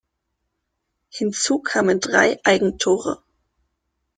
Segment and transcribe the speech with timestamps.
[1.13, 3.21] Hinzu kamen drei Eigentore.